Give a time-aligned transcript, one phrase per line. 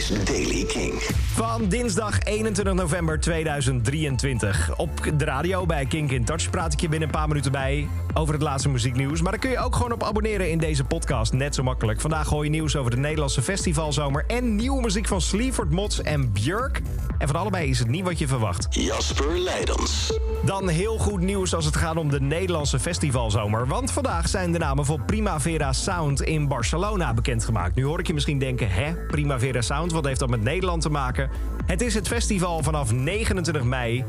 [0.00, 0.92] is Daily King.
[1.34, 4.76] Van dinsdag 21 november 2023.
[4.76, 7.88] Op de radio bij Kink in Touch praat ik je binnen een paar minuten bij
[8.14, 9.20] over het laatste muzieknieuws.
[9.20, 11.32] Maar daar kun je ook gewoon op abonneren in deze podcast.
[11.32, 12.00] Net zo makkelijk.
[12.00, 16.32] Vandaag hoor je nieuws over de Nederlandse festivalzomer en nieuwe muziek van Sleaford Mods en
[16.32, 16.80] Björk.
[17.18, 18.66] En van allebei is het niet wat je verwacht.
[18.70, 20.18] Jasper Leidens.
[20.44, 23.66] Dan heel goed nieuws als het gaat om de Nederlandse festivalzomer.
[23.66, 27.74] Want vandaag zijn de namen voor Primavera Sound in Barcelona bekendgemaakt.
[27.74, 30.90] Nu hoor ik je misschien denken, hè, Primavera Sound, wat heeft dat met Nederland te
[30.90, 31.30] maken?
[31.66, 34.04] Het is het festival vanaf 29 mei.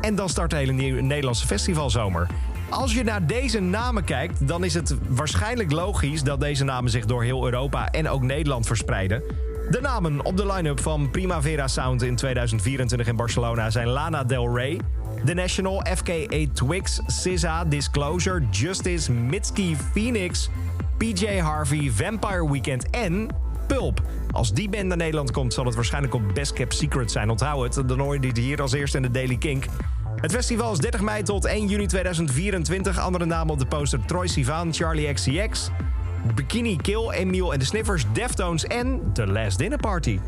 [0.00, 2.26] En dan start de hele nieuwe Nederlandse festivalzomer.
[2.70, 7.06] Als je naar deze namen kijkt, dan is het waarschijnlijk logisch dat deze namen zich
[7.06, 9.22] door heel Europa en ook Nederland verspreiden.
[9.70, 14.56] De namen op de line-up van Primavera Sound in 2024 in Barcelona zijn Lana Del
[14.56, 14.80] Rey,
[15.24, 20.50] The National, FKA Twix, SZA, Disclosure, Justice, Mitski, Phoenix,
[20.96, 23.28] PJ Harvey, Vampire Weekend en
[23.74, 24.02] Pulp.
[24.30, 27.30] Als die band naar Nederland komt, zal het waarschijnlijk op Best Kept Secret zijn.
[27.30, 29.64] Onthoud het, dan hoor je hier als eerste in de Daily Kink.
[30.16, 32.98] Het festival is 30 mei tot 1 juni 2024.
[32.98, 35.70] Andere namen op de poster Troy Sivan, Charlie XCX...
[36.34, 40.18] Bikini Kill, Emil en de Sniffers, Deftones en The Last Dinner Party.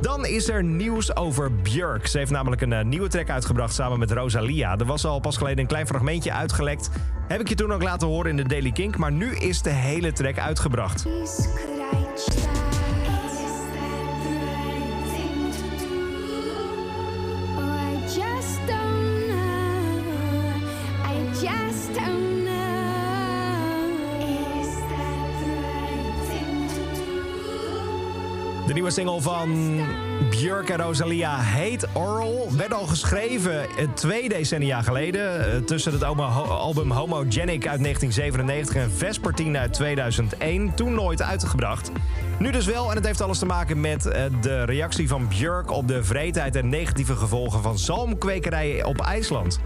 [0.00, 2.06] Dan is er nieuws over Björk.
[2.06, 4.78] Ze heeft namelijk een eh, nieuwe track uitgebracht samen met Rosalia.
[4.78, 6.90] Er was al pas geleden een klein fragmentje uitgelekt.
[7.28, 8.96] Heb ik je toen ook laten horen in de Daily Kink.
[8.96, 11.06] Maar nu is de hele track uitgebracht.
[28.66, 29.80] De nieuwe single van
[30.30, 32.48] Björk en Rosalia heet Oral.
[32.56, 35.52] Werd al geschreven eh, twee decennia geleden.
[35.52, 40.74] eh, Tussen het album Homogenic uit 1997 en Vespertine uit 2001.
[40.74, 41.90] Toen nooit uitgebracht.
[42.38, 45.70] Nu dus wel en het heeft alles te maken met eh, de reactie van Björk...
[45.70, 49.60] op de vreedheid en negatieve gevolgen van zalmkwekerijen op IJsland.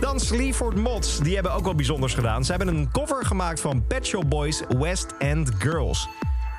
[0.00, 2.44] Dan Sleaford Mods, die hebben ook wat bijzonders gedaan.
[2.44, 6.08] Ze hebben een cover gemaakt van Pet Shop Boys West End Girls.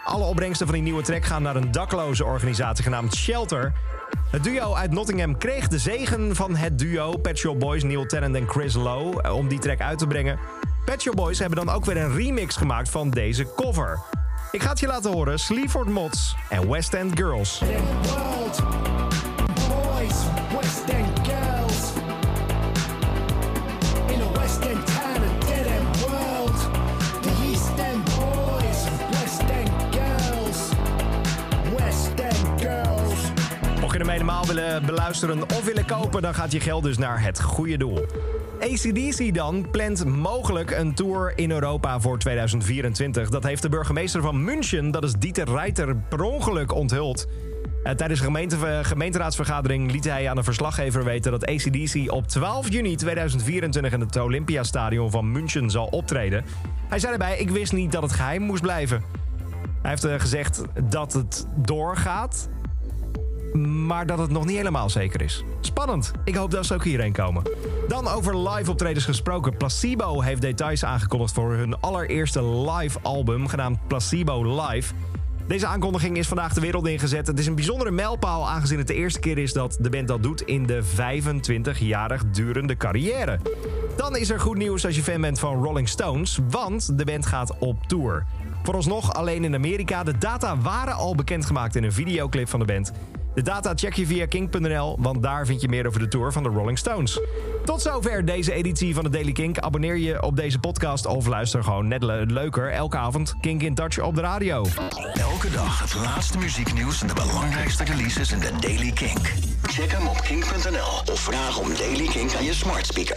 [0.04, 3.74] Alle opbrengsten van die nieuwe track gaan naar een dakloze organisatie genaamd Shelter.
[4.30, 8.36] Het duo uit Nottingham kreeg de zegen van het duo Pet Shop Boys, Neil Tennant
[8.36, 10.40] en Chris Lowe, eh, om die track uit te brengen.
[10.86, 14.00] Pet Shop Boys hebben dan ook weer een remix gemaakt van deze cover.
[14.52, 17.62] Ik ga het je laten horen, Sleaford Mods en West End Girls.
[34.14, 38.06] Helemaal willen beluisteren of willen kopen, dan gaat je geld dus naar het goede doel.
[38.60, 43.30] ACDC dan plant mogelijk een tour in Europa voor 2024.
[43.30, 47.28] Dat heeft de burgemeester van München, dat is Dieter Reiter, per ongeluk onthuld.
[47.84, 52.72] Eh, tijdens een gemeente, gemeenteraadsvergadering liet hij aan een verslaggever weten dat ACDC op 12
[52.72, 56.46] juni 2024 in het Olympiastadion van München zal optreden.
[56.90, 59.04] Hij zei erbij: Ik wist niet dat het geheim moest blijven.
[59.82, 62.50] Hij heeft eh, gezegd dat het doorgaat,
[63.58, 65.44] maar dat het nog niet helemaal zeker is.
[65.60, 66.12] Spannend.
[66.24, 67.44] Ik hoop dat ze ook hierheen komen.
[67.88, 69.58] Dan over live optredens gesproken.
[69.58, 74.94] Placebo heeft details aangekondigd voor hun allereerste live album, genaamd Placebo Live.
[75.48, 77.28] Deze aankondiging is vandaag de wereld ingezet.
[77.28, 80.24] Het is een bijzondere mijlpaal aangezien het de eerste keer is dat de band dat
[80.24, 83.40] doet in de 25-jarig durende carrière.
[83.96, 87.26] Dan is er goed nieuws als je fan bent van Rolling Stones, want de band
[87.26, 88.26] gaat op tour.
[88.64, 90.04] Vooralsnog alleen in Amerika.
[90.04, 92.92] De data waren al bekendgemaakt in een videoclip van de band.
[93.36, 96.44] De data check je via kink.nl, want daar vind je meer over de tour van
[96.44, 97.20] de Rolling Stones.
[97.66, 99.58] Tot zover deze editie van de Daily Kink.
[99.60, 103.74] Abonneer je op deze podcast of luister gewoon net le- leuker elke avond Kink in
[103.76, 104.66] Touch op de radio.
[105.14, 109.34] Elke dag het laatste muzieknieuws en de belangrijkste releases in de Daily Kink.
[109.64, 113.12] Check hem op kink.nl of vraag om Daily Kink aan je smart speaker.